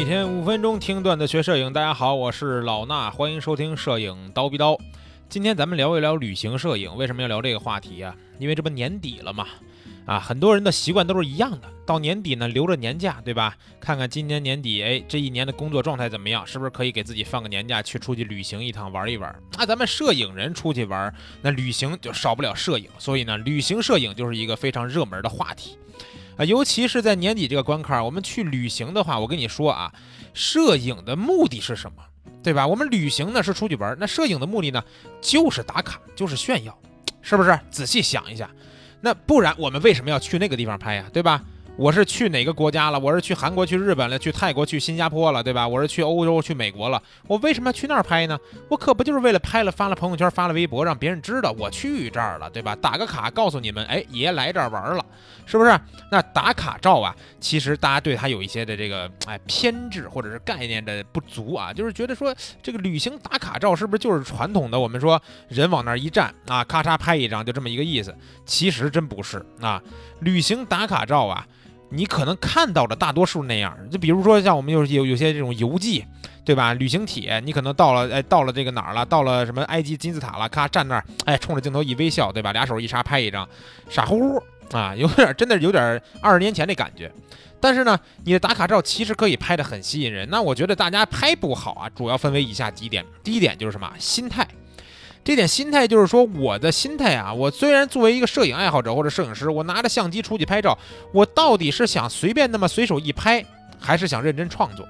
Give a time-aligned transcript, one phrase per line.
[0.00, 4.74] 每天五分钟听段子学摄影，大家好，我是老衲，欢迎收听摄影刀逼刀。
[5.28, 8.16] 今天咱们聊一聊旅行摄影，为什么要聊这个话题啊？
[8.38, 9.46] 因为这不年底了嘛，
[10.06, 13.54] 啊，很多人的习惯都是一样的，到年底呢留着年假，对吧？
[13.78, 16.46] 看看今年年底，哎，这一年的工作状态怎么样？
[16.46, 19.38] 是不是可以给自己放个年假，去出去旅行一趟，玩一玩？
[19.58, 25.76] 那咱们摄影人出去玩，那旅行就少不了摄影，所以呢，旅行摄影就是一个非常热门的话题。
[26.40, 29.92] 啊，尤其是在年底这个关卡，我们去旅行的话，我跟你说啊，
[30.32, 32.02] 摄影的目的是什么？
[32.42, 32.66] 对吧？
[32.66, 34.82] 我们旅行呢是出去玩，那摄影的目的呢
[35.20, 36.78] 就是打卡，就是炫耀，
[37.20, 37.60] 是不是？
[37.70, 38.50] 仔细想一下，
[39.02, 41.04] 那不然我们为什么要去那个地方拍呀？
[41.12, 41.42] 对吧？
[41.80, 43.00] 我是去哪个国家了？
[43.00, 45.66] 我是去韩国、去日本了、去泰国、去新加坡了，对吧？
[45.66, 47.02] 我是去欧洲、去美国了。
[47.26, 48.38] 我为什么要去那儿拍呢？
[48.68, 52.76] 我可不就是为了拍了、发了朋友圈、发了微博，让别人知道我去这儿了，对吧？
[52.76, 55.02] 打个卡，告诉你们，哎，爷来这儿玩了，
[55.46, 55.80] 是不是？
[56.12, 68.14] 那打卡照啊，其实大家对它有一些的这个哎偏执或者是概念的不足啊，就是觉得说这个旅行打卡照是不是就是传统的我们说人往那儿一站啊，咔嚓拍一张，就这么一个意思？
[68.44, 69.82] 其实真不是啊，
[70.20, 71.46] 旅行打卡照啊。
[71.90, 76.04] 你可能看到的大多数那样，就比如说像我们有有有些这种游记，
[76.44, 76.72] 对吧？
[76.74, 79.04] 旅行帖，你可能到了，哎，到了这个哪儿了？
[79.04, 80.48] 到了什么埃及金字塔了？
[80.48, 82.52] 咔，站那儿，哎，冲着镜头一微笑，对吧？
[82.52, 83.48] 俩手一叉拍一张，
[83.88, 84.42] 傻乎乎
[84.76, 87.10] 啊，有点真的有点二十年前那感觉。
[87.60, 90.26] 但是呢，你的打卡照其实可以拍得很吸引人。
[90.30, 93.04] 那我觉得大家拍不好啊，主要分为以下几点。
[93.22, 93.90] 第一点就是什么？
[93.98, 94.46] 心态。
[95.30, 100.76] 这点心态就是说，我的心态啊，我虽然作为一个摄影爱好者或者摄影师，我拿着相机出去拍照，
[101.12, 103.44] 我到底是想随便那么随手一拍，
[103.78, 104.84] 还是想认真创作？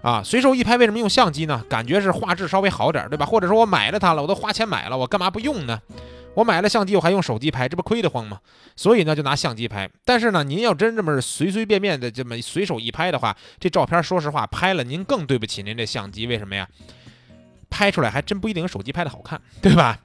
[0.00, 1.64] 啊，随手一拍为什么用相机呢？
[1.68, 3.26] 感觉是画质稍微好点，对吧？
[3.26, 5.80] 或者说我买了它了，我都花钱买了，我干嘛不用呢？
[6.34, 8.38] 我买了相机，我还用手机拍，这不亏得慌吗？
[8.76, 9.90] 所以呢，就拿相机拍。
[10.04, 16.28] 但是呢，您要真这么随随便便的这么随手一拍的话，这照片说实话拍了，您更对不起您这相机。
[16.28, 16.68] 为什么呀？
[17.70, 19.98] 拍出来还真不一定手机拍的好看，对吧？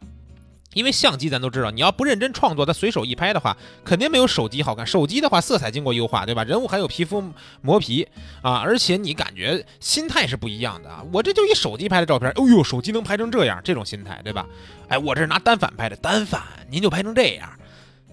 [0.73, 3.55] 因为相机咱都知道，你要不认真创作，它随手一拍的话，
[3.85, 4.85] 肯定没有手机好看。
[4.85, 6.43] 手机的话，色彩经过优化，对吧？
[6.43, 7.31] 人物还有皮肤
[7.61, 8.05] 磨皮
[8.41, 11.01] 啊，而且你感觉心态是不一样的啊。
[11.13, 14.45] 我这就一手机拍的照片，哦呦，手机能拍成这样，这种心态，对吧？
[14.89, 17.49] 哎，我这是拿单反拍的，单反您就拍成这样。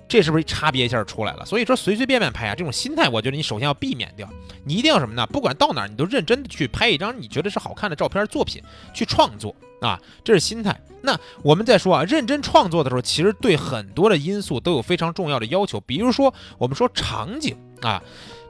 [0.09, 1.45] 这是不是差别一下出来了？
[1.47, 4.29] 所以说随随便便拍啊，这种心态，我觉得你首先要避免掉。
[4.65, 5.27] 你一定要什么呢？
[5.27, 10.79] 不管到哪儿，你都认真的去拍一张你觉得是好看的照片作品去创作啊，这是心态。
[11.01, 15.81] 那我们再说啊，认真创作的时候，其实对很多的因素都有非常重要的要求。
[15.81, 18.03] 比如说，我们说场景啊。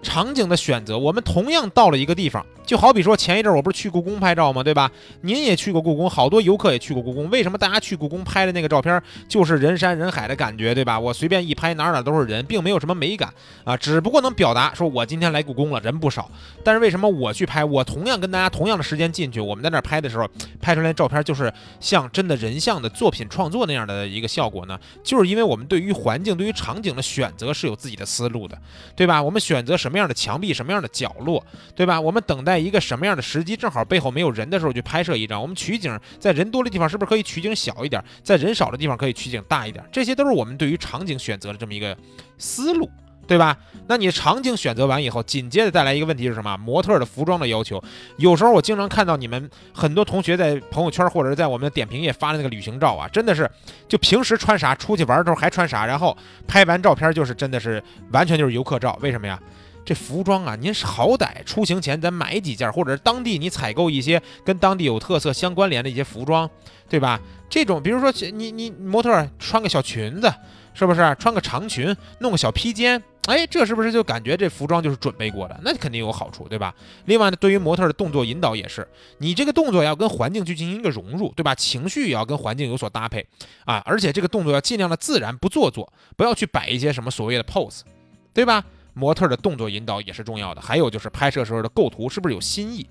[0.03, 4.63] 场景的选择，我们同样到了一个地方，就好比说前一阵我不是去故宫拍照吗？
[4.63, 4.91] 对吧？
[5.23, 7.31] 您也去过故宫，好多游客也去过故宫。
[7.31, 10.99] 为什么大家去故宫拍的那个照片就是人山人海的感觉，对吧？
[10.99, 13.33] 我随便一拍，哪哪都是人，并没有什么美感
[13.65, 16.29] 啊，只不过能表达说我今天来故宫了，人不少。
[16.65, 20.29] 但是为什么我去拍，我同样跟大家同样的时间进去，我们在那拍的时候，
[20.61, 24.79] 拍出来照片就是像真的人像的作品创作那样的一个效果呢？
[25.05, 28.59] 就是因为我们对于环境、对于场景的选择是有自己的思路的，
[28.97, 29.23] 对吧？
[29.23, 29.92] 我们选择什么？
[29.93, 31.45] 什么样的墙壁，什么样的角落，
[31.77, 32.01] 对吧？
[32.01, 35.39] 我们等待一个什么样的时机，正好背后没有人的时候去拍摄一张。
[35.39, 38.03] 我们取景在人多的地方，是不是可以取景小一点？
[38.23, 39.85] 在人少的地方可以取景大一点？
[39.93, 41.95] 这些都是我们对于场景选择的这么一个
[42.39, 42.89] 思路，
[43.27, 43.55] 对吧？
[43.87, 46.57] 那你场景选择完以后，紧接着带来一个问题是什么？
[46.57, 47.83] 模特的服装的要求。
[48.17, 53.51] 有时候我经常看到你们很多同学在朋友圈或者是在我们的点评页发的那个旅行照啊，真的是
[53.89, 56.17] 就平时穿啥，出去玩的时候还穿啥，然后
[56.47, 57.83] 拍完照片就是真的是
[58.13, 58.97] 完全就是游客照。
[59.03, 59.39] 为什么呀？
[59.85, 66.49] 这服装啊，您是好歹出行前咱买几件，或者是当地你采购一些跟当地有特色相关联的一些服装，
[66.89, 67.21] 对吧？
[67.51, 70.33] 这种比如说你你模特穿个小裙子，
[70.73, 73.03] 是不是穿个长裙，弄个小披肩？
[73.27, 75.61] 哎，这是不是就感觉这服装就是准备过的？
[75.63, 76.75] 那肯定有好处，对吧？
[77.05, 78.87] 另外呢，对于模特的动作引导也是，
[79.19, 81.55] 你这个动作要跟环境去进行一个融入，对吧？
[81.55, 83.25] 情绪也要跟环境有所搭配
[83.65, 87.83] 啊，而且这个动作要尽量的自然，不做作，不要去摆一些什么所谓的 pose，
[88.33, 88.65] 对吧？
[88.95, 92.87] 模特的动作引导也是重要的，还有就是拍摄时候的构图是不是有新意？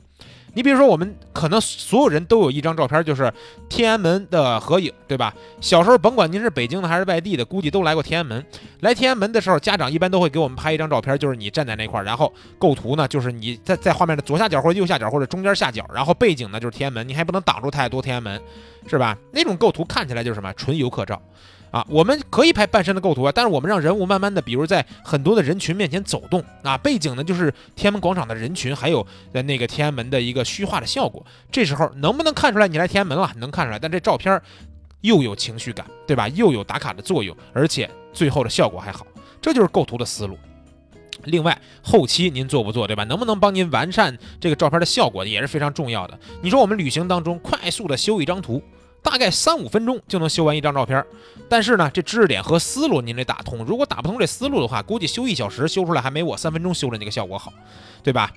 [0.54, 3.32] 你比如说，我们可能所有人都有一张照片，就是
[3.70, 5.34] 天安门的合影，对吧？
[5.62, 8.46] 小时候甭管您是北京的还是外地的，估计都来过天安门。
[8.82, 18.40] 来天安门的时候，家长一般都会给我们拍一张照片，就是你站在那块儿，然后构图呢，就是你在在画面的左下角或者右下角或者中间下角，然后背景呢就是天安门，你还不能挡住太多天安门，
[18.88, 19.18] 是吧？
[19.32, 21.22] 那种构图看起来就是什么纯游客照。
[21.72, 31.26] 啊，我们可以拍半身的构图啊，但是我们让人物慢慢的，比如在很多的人群面前走动啊，背景呢就是天安门广场的人群，还有在那个天安门的一个虚化的效果。
[31.50, 33.32] 这时候能不能看出来你来天安门了？
[33.38, 34.40] 能看出来，但这照片
[35.00, 36.28] 又有情绪感，对吧？
[36.28, 39.08] 又有打卡的作用，而且最后的效果还好，
[39.42, 40.38] 这就是构图的思路。
[41.26, 43.04] 另外，后期您做不做，对吧？
[43.06, 46.20] 能不能帮您完善这个照片的效果，也是非常重要的。
[46.42, 48.62] 你说我们旅行当中快速的修一张图，
[49.04, 51.04] 大概三五分钟就能修完一张照片，
[51.50, 53.66] 但是呢，这知识点和思路您得打通。
[53.66, 57.52] 如果打不通这思路的话，估计修一小时修出来还没我三分钟修的那个效果好，
[58.04, 58.32] 对吧？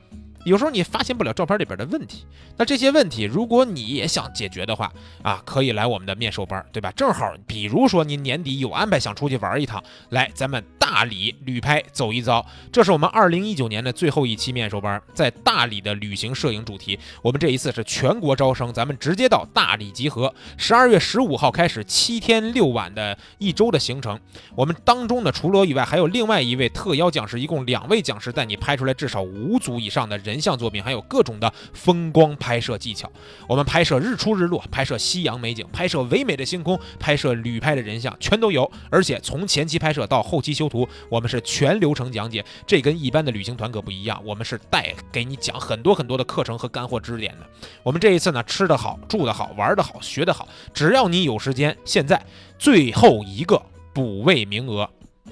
[0.44, 2.24] 有时候你发现不了照片里边的问题，
[2.58, 4.92] 那这些问题如果你也想解决的话
[5.22, 6.92] 啊，可以来我们的面授班，对吧？
[6.92, 12.44] 正好，比如说您年底有安排想出去玩一趟，来咱们大理旅拍走一遭。
[12.70, 20.34] 这是我们二零一九年的最后一期面授班，在大理的旅行摄影主题，我们这一次是全国招生，咱们直接到大理集合。
[20.58, 24.20] 十二月十五号开始，七天六晚的一周的行程。
[24.54, 30.33] 我们当中呢，除了以外，还有另外一位特邀讲师，一共两位讲师带你拍出来至少五组以上的人。
[30.34, 33.08] 人像作品还有各种的风光拍摄技巧，
[33.48, 38.68] 我们拍摄日出日落，拍摄夕阳美景，拍摄唯美的星空，拍摄旅拍的人像，全都有。
[38.90, 42.44] 而且从前期拍摄到后期修图，我们是全流程讲解。
[42.66, 47.46] 这跟一般的旅行团可不一样，我们是带给你讲很多很多的课程和干货知识点的。
[47.84, 50.48] 我们这一次呢，吃得好，住得好，玩得好，学得好。
[50.72, 52.20] 只要你有时间，现在
[52.58, 54.90] 最后一个补位名额，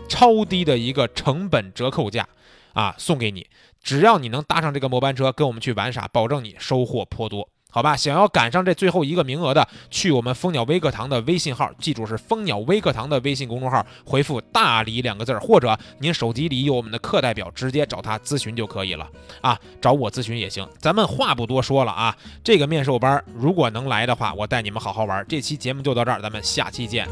[0.09, 2.29] 超低的一个成本折扣价
[2.73, 3.47] 啊，送给你。
[3.83, 7.97] 只要你能搭上这个末班车，跟我们去玩耍，保证你收获颇多，好吧？
[7.97, 19.09] 想要赶上这最后一个名额的，去我们蜂鸟微课堂的微信号，记住是蜂鸟微课堂的微信公众号，回复“大理”两个字儿，或者您手机里有我们的课代表，直接找他咨询就可以了
[19.41, 20.69] 啊，找我咨询也行。
[20.79, 25.25] 咱们话不多说了啊，这个面授班如果能来的话，我带你们好好玩。
[25.29, 27.09] 这期节目就到这儿，咱们下期见。